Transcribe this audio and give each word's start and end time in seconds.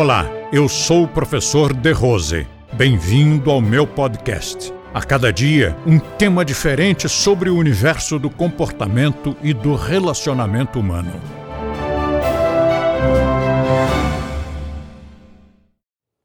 Olá, 0.00 0.26
eu 0.52 0.68
sou 0.68 1.02
o 1.02 1.08
professor 1.08 1.74
De 1.74 1.90
Rose. 1.90 2.46
Bem-vindo 2.72 3.50
ao 3.50 3.60
meu 3.60 3.84
podcast. 3.84 4.72
A 4.94 5.02
cada 5.04 5.32
dia, 5.32 5.76
um 5.84 5.98
tema 5.98 6.44
diferente 6.44 7.08
sobre 7.08 7.50
o 7.50 7.56
universo 7.56 8.16
do 8.16 8.30
comportamento 8.30 9.36
e 9.42 9.52
do 9.52 9.74
relacionamento 9.74 10.78
humano. 10.78 11.10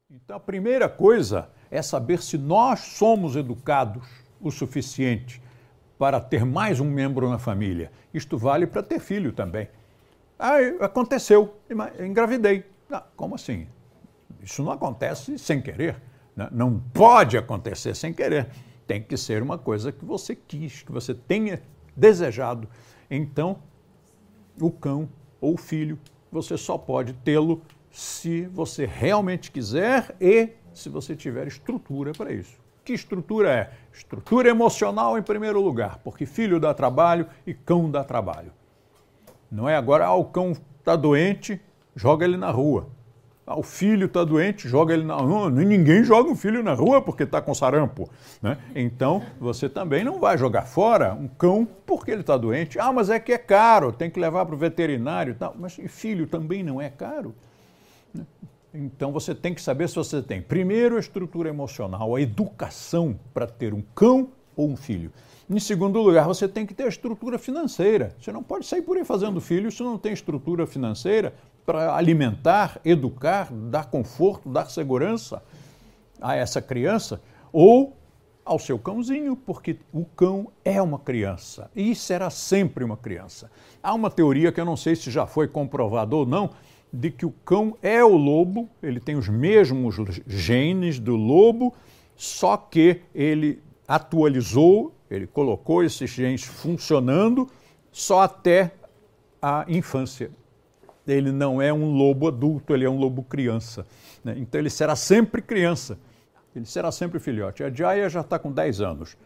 Então, 0.08 0.36
a 0.36 0.40
primeira 0.40 0.88
coisa 0.88 1.48
é 1.68 1.82
saber 1.82 2.22
se 2.22 2.38
nós 2.38 2.78
somos 2.78 3.34
educados 3.34 4.06
o 4.40 4.52
suficiente 4.52 5.42
para 5.98 6.20
ter 6.20 6.44
mais 6.44 6.78
um 6.78 6.88
membro 6.88 7.28
na 7.28 7.40
família. 7.40 7.90
Isto 8.14 8.38
vale 8.38 8.68
para 8.68 8.84
ter 8.84 9.00
filho 9.00 9.32
também. 9.32 9.68
Ah, 10.38 10.58
aconteceu, 10.80 11.56
engravidei. 11.98 12.72
Não, 12.88 13.02
como 13.16 13.34
assim? 13.34 13.66
Isso 14.42 14.62
não 14.62 14.72
acontece 14.72 15.38
sem 15.38 15.60
querer. 15.60 16.00
Né? 16.36 16.48
Não 16.52 16.78
pode 16.78 17.36
acontecer 17.36 17.94
sem 17.94 18.12
querer. 18.12 18.48
Tem 18.86 19.02
que 19.02 19.16
ser 19.16 19.42
uma 19.42 19.56
coisa 19.56 19.90
que 19.90 20.04
você 20.04 20.34
quis, 20.36 20.82
que 20.82 20.92
você 20.92 21.14
tenha 21.14 21.62
desejado. 21.96 22.68
Então, 23.10 23.58
o 24.60 24.70
cão 24.70 25.08
ou 25.40 25.54
o 25.54 25.56
filho, 25.56 25.98
você 26.30 26.56
só 26.56 26.76
pode 26.76 27.12
tê-lo 27.12 27.62
se 27.90 28.46
você 28.46 28.86
realmente 28.86 29.50
quiser 29.50 30.16
e 30.20 30.50
se 30.72 30.88
você 30.88 31.14
tiver 31.14 31.46
estrutura 31.46 32.12
para 32.12 32.32
isso. 32.32 32.56
Que 32.84 32.92
estrutura 32.92 33.50
é? 33.50 33.70
Estrutura 33.92 34.48
emocional 34.48 35.16
em 35.16 35.22
primeiro 35.22 35.60
lugar, 35.60 35.98
porque 36.04 36.26
filho 36.26 36.60
dá 36.60 36.74
trabalho 36.74 37.26
e 37.46 37.54
cão 37.54 37.90
dá 37.90 38.04
trabalho. 38.04 38.52
Não 39.50 39.68
é 39.68 39.76
agora, 39.76 40.06
ah, 40.06 40.14
o 40.14 40.24
cão 40.24 40.52
está 40.78 40.96
doente, 40.96 41.60
joga 41.96 42.24
ele 42.24 42.36
na 42.36 42.50
rua. 42.50 42.88
Ah, 43.46 43.58
o 43.58 43.62
filho 43.62 44.06
está 44.06 44.24
doente, 44.24 44.66
joga 44.66 44.94
ele 44.94 45.04
na 45.04 45.16
rua. 45.16 45.50
Ninguém 45.50 46.02
joga 46.02 46.30
um 46.30 46.36
filho 46.36 46.62
na 46.62 46.72
rua 46.72 47.02
porque 47.02 47.24
está 47.24 47.42
com 47.42 47.52
sarampo. 47.52 48.08
Né? 48.40 48.56
Então, 48.74 49.22
você 49.38 49.68
também 49.68 50.02
não 50.02 50.18
vai 50.18 50.38
jogar 50.38 50.62
fora 50.62 51.12
um 51.12 51.28
cão 51.28 51.68
porque 51.84 52.10
ele 52.10 52.22
está 52.22 52.38
doente. 52.38 52.78
Ah, 52.78 52.90
mas 52.90 53.10
é 53.10 53.20
que 53.20 53.32
é 53.32 53.38
caro, 53.38 53.92
tem 53.92 54.10
que 54.10 54.18
levar 54.18 54.46
para 54.46 54.54
o 54.54 54.58
veterinário 54.58 55.32
e 55.32 55.34
tal. 55.34 55.54
Mas 55.58 55.78
filho 55.88 56.26
também 56.26 56.62
não 56.62 56.80
é 56.80 56.88
caro. 56.88 57.34
Né? 58.14 58.24
Então, 58.72 59.12
você 59.12 59.34
tem 59.34 59.52
que 59.52 59.60
saber 59.60 59.90
se 59.90 59.94
você 59.94 60.22
tem, 60.22 60.40
primeiro, 60.40 60.96
a 60.96 61.00
estrutura 61.00 61.50
emocional, 61.50 62.16
a 62.16 62.20
educação 62.20 63.14
para 63.34 63.46
ter 63.46 63.74
um 63.74 63.82
cão 63.94 64.30
ou 64.56 64.70
um 64.70 64.76
filho. 64.76 65.12
Em 65.50 65.60
segundo 65.60 66.00
lugar, 66.00 66.26
você 66.26 66.48
tem 66.48 66.64
que 66.64 66.72
ter 66.72 66.84
a 66.84 66.88
estrutura 66.88 67.38
financeira. 67.38 68.16
Você 68.18 68.32
não 68.32 68.42
pode 68.42 68.66
sair 68.66 68.80
por 68.80 68.96
aí 68.96 69.04
fazendo 69.04 69.38
filho 69.38 69.70
se 69.70 69.82
não 69.82 69.98
tem 69.98 70.14
estrutura 70.14 70.66
financeira 70.66 71.34
para 71.64 71.96
alimentar, 71.96 72.80
educar, 72.84 73.52
dar 73.52 73.86
conforto, 73.86 74.48
dar 74.48 74.70
segurança 74.70 75.42
a 76.20 76.36
essa 76.36 76.60
criança 76.60 77.20
ou 77.52 77.96
ao 78.44 78.58
seu 78.58 78.78
cãozinho, 78.78 79.34
porque 79.34 79.78
o 79.92 80.04
cão 80.04 80.48
é 80.64 80.80
uma 80.80 80.98
criança 80.98 81.70
e 81.74 81.94
será 81.94 82.28
sempre 82.28 82.84
uma 82.84 82.96
criança. 82.96 83.50
Há 83.82 83.94
uma 83.94 84.10
teoria 84.10 84.52
que 84.52 84.60
eu 84.60 84.64
não 84.64 84.76
sei 84.76 84.94
se 84.94 85.10
já 85.10 85.26
foi 85.26 85.48
comprovada 85.48 86.14
ou 86.14 86.26
não, 86.26 86.50
de 86.92 87.10
que 87.10 87.24
o 87.24 87.30
cão 87.44 87.76
é 87.82 88.04
o 88.04 88.16
lobo, 88.16 88.68
ele 88.82 89.00
tem 89.00 89.16
os 89.16 89.28
mesmos 89.28 89.96
genes 90.26 90.98
do 90.98 91.16
lobo, 91.16 91.74
só 92.14 92.56
que 92.56 93.00
ele 93.14 93.62
atualizou 93.88 94.94
ele 95.14 95.26
colocou 95.26 95.82
esses 95.82 96.10
genes 96.10 96.42
funcionando 96.44 97.48
só 97.92 98.22
até 98.22 98.72
a 99.40 99.64
infância. 99.68 100.30
Ele 101.06 101.30
não 101.30 101.60
é 101.60 101.72
um 101.72 101.92
lobo 101.92 102.28
adulto, 102.28 102.74
ele 102.74 102.84
é 102.84 102.90
um 102.90 102.98
lobo 102.98 103.22
criança. 103.22 103.86
Né? 104.22 104.34
Então 104.38 104.60
ele 104.60 104.70
será 104.70 104.96
sempre 104.96 105.42
criança, 105.42 105.98
ele 106.54 106.64
será 106.64 106.90
sempre 106.90 107.18
filhote. 107.18 107.62
A 107.62 107.70
Jaya 107.70 108.08
já 108.08 108.20
está 108.20 108.38
com 108.38 108.50
10 108.50 108.80
anos. 108.80 109.16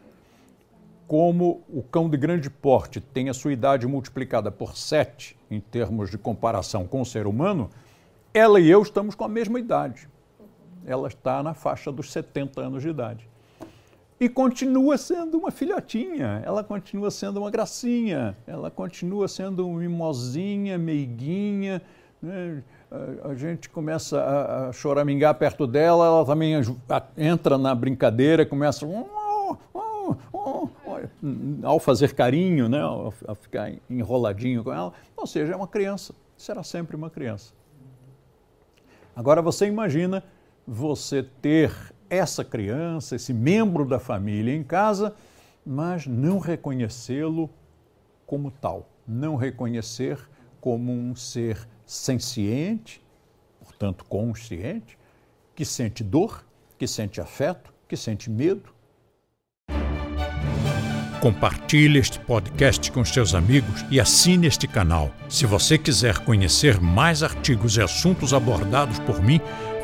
Como 1.07 1.63
o 1.69 1.83
cão 1.83 2.11
de 2.11 2.17
grande 2.17 2.51
porte 2.51 3.01
tem 3.01 3.31
a 3.31 3.35
sua 3.35 3.53
idade 3.53 3.87
multiplicada 3.87 4.51
por 4.51 4.77
7 4.77 5.37
em 5.51 5.61
termos 5.61 6.11
de 6.11 6.19
comparação 6.19 6.87
com 6.87 7.01
o 7.01 7.07
ser 7.07 7.27
humano, 7.27 7.71
ela 8.35 8.61
e 8.61 8.69
eu 8.69 8.83
estamos 8.83 9.15
com 9.15 9.25
a 9.25 9.29
mesma 9.29 9.59
idade. 9.59 10.09
Ela 10.85 11.09
está 11.09 11.43
na 11.43 11.55
faixa 11.55 11.91
dos 11.91 12.13
70 12.13 12.61
anos 12.61 12.83
de 12.83 12.91
idade 12.91 13.29
e 14.21 14.29
continua 14.29 14.99
sendo 14.99 15.39
uma 15.39 15.51
filhotinha, 15.51 16.43
ela 16.45 16.65
continua 16.65 17.11
sendo 17.11 17.39
uma 17.39 17.51
gracinha, 17.51 18.37
ela 18.47 18.71
continua 18.71 19.29
sendo 19.29 19.69
uma 19.69 19.79
mimosinha, 19.79 20.77
meiguinha. 20.77 21.81
Né? 22.21 22.63
A, 22.91 23.29
a, 23.29 23.35
gente 23.37 23.69
começa 23.69 24.21
a, 24.21 24.69
a 24.69 24.73
choramingar 24.73 25.35
perto 25.37 25.67
dela, 25.69 26.07
ela 26.07 26.25
também 26.25 26.55
entra 27.17 27.57
na 27.57 27.75
brincadeira, 27.75 28.45
começa. 28.45 28.85
Oh, 28.85 29.57
oh, 29.73 30.17
oh, 30.33 30.69
ao 31.63 31.79
fazer 31.79 32.13
carinho, 32.13 32.69
né? 32.69 32.81
ao 32.81 33.13
ficar 33.41 33.73
enroladinho 33.89 34.65
com 34.65 34.73
ela. 34.73 34.93
Ou 35.17 35.27
seja, 35.29 35.53
é 35.53 35.57
uma 35.57 35.69
criança, 35.69 36.13
será 36.37 36.65
sempre 36.65 36.97
uma 36.97 37.09
criança. 37.09 37.53
Agora 39.15 39.41
você 39.43 39.67
imagina 39.67 40.25
você 40.67 41.23
ter 41.23 41.73
essa 42.11 42.45
criança, 42.45 43.17
esse 43.17 43.33
membro 43.33 43.85
da 43.85 43.99
família 43.99 44.55
em 44.55 44.63
casa, 44.63 45.15
mas 45.65 46.07
não 46.07 46.39
reconhecê-lo 46.39 47.51
como 48.27 48.51
tal, 48.51 48.89
não 49.07 49.37
reconhecer 49.37 50.19
como 50.61 50.93
um 50.93 51.15
ser 51.15 51.69
senciente, 51.87 53.03
portanto 53.61 54.05
consciente, 54.05 54.99
que 55.55 55.65
sente 55.65 56.03
dor, 56.03 56.45
que 56.79 56.87
sente 56.87 57.21
afeto, 57.21 57.73
que 57.87 57.97
sente 57.97 58.31
medo. 58.31 58.75
Compartilhe 61.21 61.99
este 61.99 62.21
podcast 62.21 62.93
com 62.93 63.05
seus 63.05 63.35
amigos 63.35 63.85
e 63.91 63.99
assine 63.99 64.47
este 64.47 64.69
canal. 64.69 65.11
Se 65.29 65.47
você 65.47 65.77
quiser 65.77 66.19
conhecer 66.19 66.81
mais 66.81 67.25
artigos 67.25 67.77
e 67.77 67.83
assuntos 67.83 68.33
abordados 68.33 69.01
por 69.01 69.21
mim, 69.21 69.41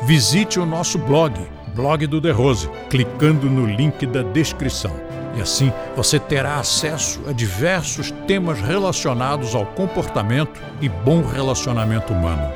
visite 0.07 0.59
o 0.59 0.65
nosso 0.65 0.97
blog 0.97 1.33
blog 1.75 2.07
do 2.07 2.21
The 2.21 2.31
Rose, 2.31 2.69
clicando 2.89 3.49
no 3.49 3.65
link 3.65 4.05
da 4.05 4.23
descrição. 4.23 4.91
E 5.37 5.41
assim 5.41 5.71
você 5.95 6.17
terá 6.17 6.55
acesso 6.55 7.21
a 7.27 7.33
diversos 7.33 8.11
temas 8.25 8.61
relacionados 8.61 9.53
ao 9.53 9.65
comportamento 9.65 10.61
e 10.81 10.87
bom 10.87 11.21
relacionamento 11.21 12.13
humano. 12.13 12.49